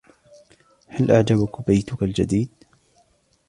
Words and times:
هل 0.89 1.11
أعجبك 1.11 1.67
بيتك 1.67 2.03
الجديد؟ 2.03 2.49